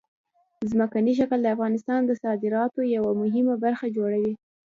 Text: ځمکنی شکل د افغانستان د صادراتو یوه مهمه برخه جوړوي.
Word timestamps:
ځمکنی 0.71 1.13
شکل 1.19 1.39
د 1.41 1.47
افغانستان 1.55 1.99
د 2.05 2.11
صادراتو 2.23 2.81
یوه 2.95 3.11
مهمه 3.21 3.55
برخه 3.63 3.85
جوړوي. 3.97 4.33